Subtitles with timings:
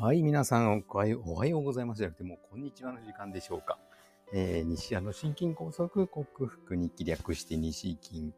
[0.00, 3.80] はい、皆さんおはようおはようございますじゃなくて、もうこんにちはの時間でしょうか。
[4.32, 8.32] えー、西屋の心筋梗塞克服日記略して西筋、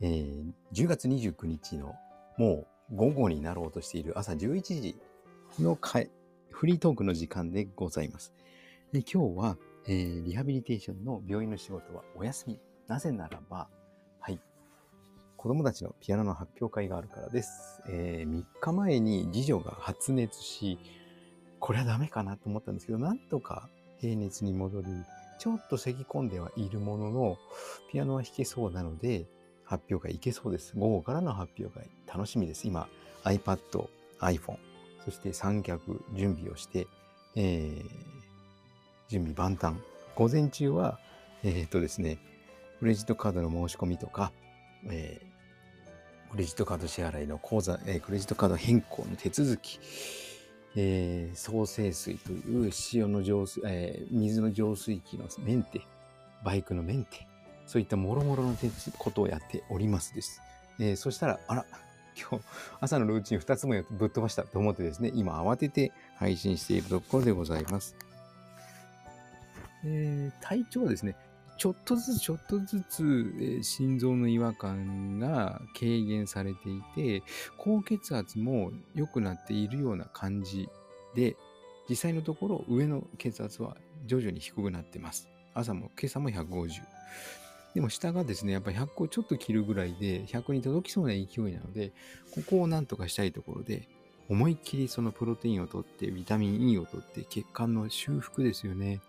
[0.00, 1.94] えー、10月29日の
[2.38, 4.96] もう午後になろうとしている朝11時
[5.58, 5.78] の
[6.50, 8.32] フリートークの時間でございます。
[8.90, 12.58] で今日は、えー、リハビリテーションの病院の仕事はお休み。
[12.86, 13.68] なぜならば、
[15.44, 17.82] 子供たちのピアノの発表会があるからです。
[17.86, 20.78] えー、3日前に次女が発熱し、
[21.60, 24.86] これはダメかなと思ったんですけど、なんとか平熱に戻り、
[25.38, 27.36] ちょっと咳き込んではいるものの、
[27.92, 29.26] ピアノは弾けそうなので、
[29.64, 30.72] 発表会行けそうです。
[30.78, 32.66] 午後からの発表会、楽しみです。
[32.66, 32.88] 今、
[33.24, 33.58] iPad、
[34.20, 34.56] iPhone、
[35.04, 36.86] そして三脚準備をして、
[37.36, 37.84] えー、
[39.10, 39.74] 準備万端。
[40.14, 40.98] 午前中は、
[41.42, 42.16] えー、っとですね、
[42.78, 44.32] クレジットカードの申し込みとか、
[44.90, 45.33] えー、
[46.34, 49.78] クレジットカード支払いの口座、えー、クレジットカード変更の手続き、
[50.74, 55.82] えー、創生水という塩の浄水、えー、水の浄水器のメンテ、
[56.44, 57.28] バイクのメンテ、
[57.66, 58.56] そういったもろもろの
[58.98, 60.42] ことをやっておりますです。
[60.80, 61.66] えー、そしたら、あら、
[62.20, 62.44] 今日
[62.80, 67.94] 朝のルーチン2つもぶっ飛ばしたと思ってですね、今慌てて配信しているところでございます。
[69.84, 71.14] えー、体調はですね、
[71.56, 77.22] ちょっとずつちょっとずつ、えー、心臓の違和感が軽減されていて、
[77.56, 80.68] 高血圧も良くなっているような感じ
[81.14, 81.36] で、
[81.88, 85.28] 実際のところ上の血圧は徐々に低くなってます。
[85.54, 86.82] 朝も、今朝も150。
[87.74, 91.92] でも下がですね、やっぱ100をちょっと切るぐらいで100に届きそうな勢いなので、
[92.34, 93.88] ここをなんとかしたいところで、
[94.28, 99.00] 思いっきりそのプロテインを取って、ビタミン E を取って、血管の修復ですよね。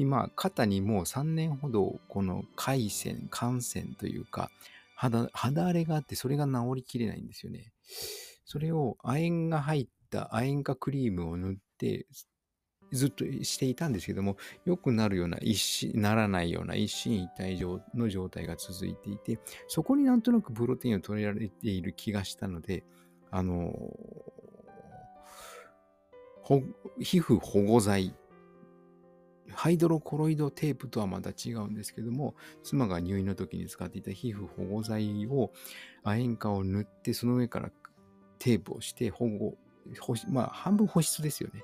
[0.00, 4.50] 今、肩にもう3年ほど、この回線、感染というか、
[4.94, 7.70] 肌、肌荒れがあって、それが治りきれないんですよね。
[8.46, 12.06] それを、亜鉛が入った亜鉛化クリームを塗って、
[12.92, 19.38] ずっとしていたんですけども、良くなるような一心、ならないような一進一退の状態が続いていて、
[19.68, 22.84] そこになんとなくプロテインを取られている気がしたので、
[23.30, 23.74] あの、
[26.98, 28.14] 皮膚保護剤
[29.54, 35.52] ハイドロコロイドテープとはまた違うんですけども、妻が入院の時に使っていた皮膚保護剤を、
[36.02, 37.70] 亜鉛化を塗って、その上から
[38.38, 39.56] テープをして保護、
[40.00, 41.62] 保まあ、半分保湿ですよね。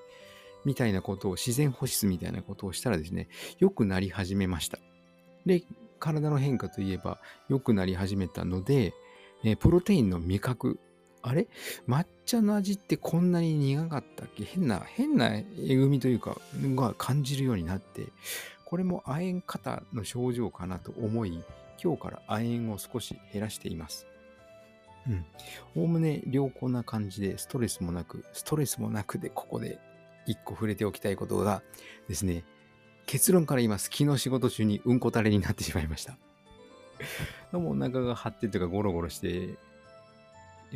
[0.65, 4.79] みたいなことを、自然保湿みたいなことをしたらですね、良くなり始めました。
[5.45, 5.63] で、
[5.99, 8.93] 体の変化といえば良くなり始めたので、
[9.45, 10.81] えプロテインの味覚
[11.23, 11.49] あれ？
[11.89, 14.45] 抹茶の味ってこんなに苦かったっけ？
[14.45, 15.45] 変な、変なえ
[15.77, 16.39] ぐみというか、
[16.75, 18.07] が感じるようになって、
[18.65, 21.43] これも亜鉛過多の症状かなと思い、
[21.83, 24.07] 今日から亜鉛を少し減らしています。
[25.09, 25.25] うん。
[25.77, 29.79] おおむね良好な感じで、ストレスもなく、ストレスもなくで、ここで
[30.27, 31.63] 一個触れておきたいことが
[32.09, 32.45] ですね、
[33.07, 33.89] 結論から言います。
[33.93, 36.19] 昨日仕事中にうんこ垂れになってしまいました。
[37.53, 39.55] もうもお腹が張ってとかゴロゴロして、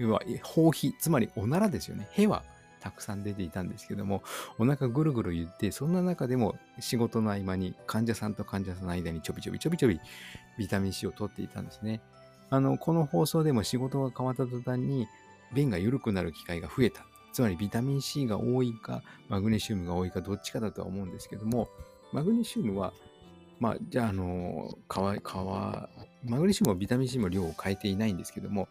[0.01, 2.09] 要は、包皮、つまりおならですよね。
[2.13, 2.43] へは
[2.81, 4.23] たくさん出ていたんですけども、
[4.59, 10.01] お腹ぐるぐる言って、そんな中でも仕事の合間に患者さんと患者さんの間にちょびちょびちょびちょび
[10.59, 12.01] ビタミン C を取っていたんですね。
[12.49, 15.07] あの、この放送でも仕事が変わった途端に
[15.55, 17.05] 便が緩くなる機会が増えた。
[17.33, 21.69] つまりビタミン C が多いか、マグネシウムが多いか、どっちかだとは思うんですけども、
[22.13, 22.93] マグネシウムは、
[23.61, 28.69] まあ、じゃあ、あの、皮、皮、マグネシウムはビタミン C も量を変えていないんですけども、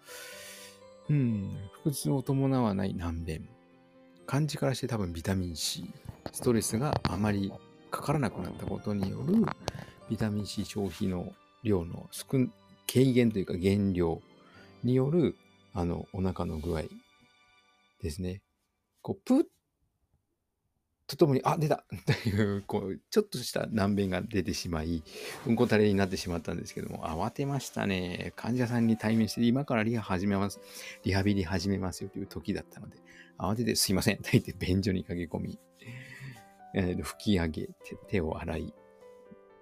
[1.10, 3.50] うん、腹痛を伴わない難便。
[4.26, 5.92] 漢字からして多分ビタミン C。
[6.32, 7.52] ストレスがあまり
[7.90, 9.44] かからなくなったことによる
[10.10, 11.34] ビタミン C 消費の
[11.64, 12.28] 量の少
[12.92, 14.22] 軽減というか減量
[14.84, 15.36] による
[15.74, 16.84] あのお腹の具合
[18.02, 18.42] ですね。
[19.02, 19.44] こう、プッ
[21.10, 21.84] とともに、あ、出た
[22.24, 25.04] という、こう、ちょっとした難便が出てしまい、
[25.48, 28.32] うんこ垂れになってしまったんですけども、慌てましたね。
[28.36, 30.60] 患者さんに対面して、今からリハ始めます。
[31.04, 32.98] リハビリ始めますよという時だったので、
[33.40, 35.60] 慌ててすいませんと言って便所に駆け込み、
[36.76, 37.74] えー、拭き上げて
[38.08, 38.74] 手を洗い、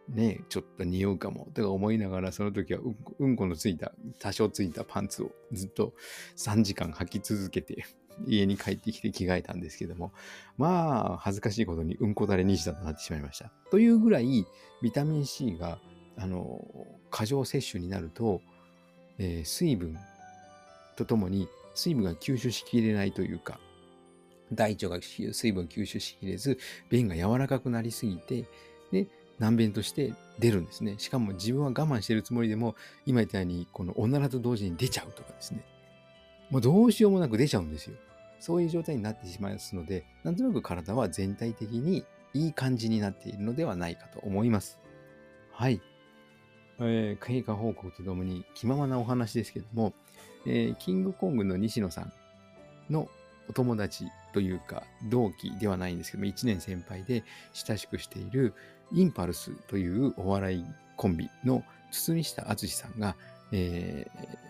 [0.10, 2.82] ねちょっと匂うかも、とか思いながら、その時は
[3.20, 5.94] うんこのついた、多少ついたパンツをずっと
[6.36, 7.86] 3時間履き続けて、
[8.26, 10.12] 家に帰ってきて着替えたんですけども、
[10.58, 13.52] まあ、恥ずかしいことにうんこだれ西だとなってしまいました。
[13.70, 14.46] というぐらい、
[14.82, 15.80] ビタミン C が、
[16.18, 16.66] あの、
[17.12, 18.42] 過剰摂取になると、
[19.18, 19.98] えー、水分
[20.96, 23.60] とともに、水分が吸収しきれないというか、
[24.54, 26.58] 大腸が水分吸収しきれず、
[26.90, 28.46] 便が柔らかくなりすぎて、
[28.92, 29.08] で、
[29.40, 30.96] 難便として出るんですね。
[30.98, 32.76] しかも自分は我慢してるつもりでも、
[33.06, 35.64] 今言ったように、このおならと同時に出ちゃうとかですね。
[36.50, 37.98] もうどうしようもなく出ちゃうんですよ。
[38.40, 44.80] そういう状態になってしまいますので、なんとなく体は全体的にいい感じになっているのではないかと思います。
[45.52, 45.82] はい。
[46.80, 49.94] えー、経過報告とともに気ままなお話ですけども、
[50.46, 52.14] えー、キングコングの西野さん
[52.90, 53.08] の
[53.50, 57.24] お友達というか同期ではないんですけども1年先輩で
[57.54, 58.54] 親しくしている
[58.92, 60.66] インパルスというお笑い
[60.98, 63.16] コンビの堤下敦さんが、
[63.52, 64.48] えー、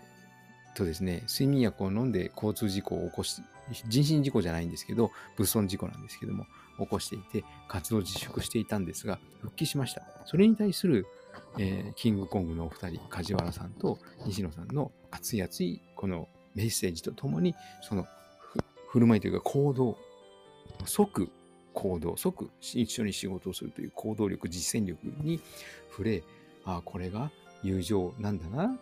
[0.78, 3.42] とですね、睡眠薬を飲んで交通事故を起こし、
[3.88, 6.46] 人身事故じゃないんですけど、物損事故なんですけども、
[6.78, 10.02] 起こしていて、活動自粛していたんですが、復帰しました。
[10.24, 11.06] それに対する、
[11.58, 18.06] えー、キングコングのお二人、梶原さんと西野さんの熱い熱いこのメッセージとともに、その
[18.88, 19.98] 振る舞いというか行動、
[20.84, 21.30] 即
[21.74, 25.40] 行動、即一緒に仕事をするという行動力、実践力に
[25.90, 26.24] 触れ、
[26.64, 27.30] ああ、これが
[27.62, 28.78] 友情なんだな、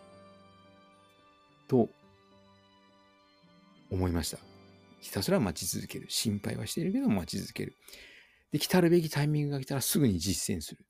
[1.69, 1.91] と
[3.91, 4.56] 思いました。
[5.01, 6.07] ひたすら待ち続ける。
[6.09, 7.75] 心配はしているけど待ち続ける。
[8.53, 10.85] で、来たるべきタイミングが来たらすぐに実践する。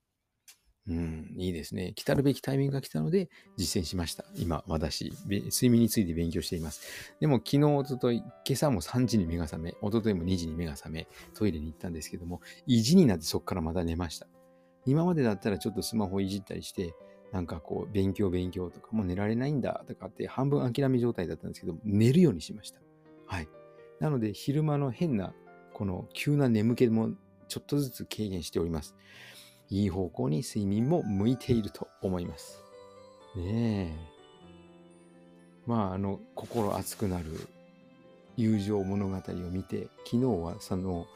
[0.89, 1.93] うん、いいですね。
[1.97, 4.25] 来たるべきタイミングが来たので実践しました。
[4.37, 7.13] 今、私、睡眠について勉強しています。
[7.19, 14.29] でも、昨日、おととい、今朝も3時に目が覚め、おとといも2時に目が覚め、トイレに行ったんですけども、意地になってそこからまた寝ました。
[14.87, 16.95] 今までだったらちょっとスマホいじったりして、
[17.33, 22.81] なんかこう、勉強勉強とか、もう寝られないんだとかって半分諦め状態だったんですけど、寝るようにしました。
[23.27, 23.49] はい。
[24.01, 25.33] なので、昼間の変な、
[25.73, 27.11] この急な眠気も
[27.49, 28.95] ちょっとずつ軽減しております。
[29.69, 32.63] いい方向に睡眠も向いていると思います。
[33.35, 34.17] ねえ。
[35.67, 37.25] まあ、あの、心熱くなる
[38.37, 39.21] 友情物語を
[39.51, 41.07] 見て、昨日はその、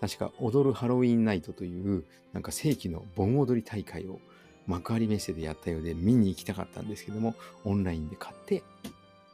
[0.00, 4.20] 確か踊るハロウィンナイトという、なんか世紀の盆踊り大会を
[4.66, 8.62] 幕張メッセでやったようで見に行きたかったんですけども、オンラインで買って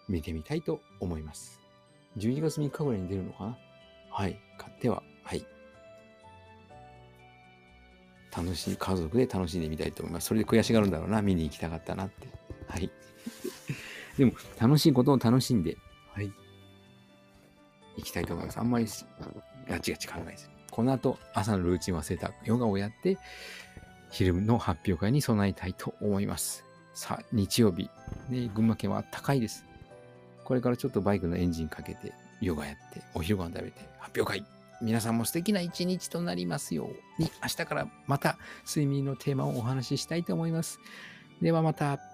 [0.09, 1.64] 見てみたいと思います。
[2.17, 3.59] 12月3日ぐらいに出るのかな？
[4.11, 4.39] はい。
[4.59, 5.45] 買っては、はい。
[8.37, 10.27] 楽しい、家族で楽しんでみたいと思います。
[10.29, 11.23] それで悔しがるんだろうな。
[11.23, 12.29] 見に行きたかったなって。
[12.69, 12.91] はい。
[14.19, 15.77] でも、楽しいことを楽しんで、
[16.13, 16.33] はい。
[17.97, 18.59] 行きたいと思います。
[18.59, 18.87] あんまり
[19.69, 20.55] ガチガチ考えずに。
[20.71, 23.19] この後、朝のルーチン忘れたヨガをやって、
[24.11, 26.65] 昼の発表会に備えたいと思います。
[26.93, 27.91] さあ、日曜日、
[28.29, 29.65] ね、群馬県は高いです。
[30.45, 34.45] これからちょっとバイクのエンジンかけて、ヨガやって、お昼ご飯食べて、発表会
[34.83, 40.79] 皆さんも素敵な一日となりますように、明日からまた睡眠のテーマをお話ししたいと思います。
[41.41, 42.14] ではまた。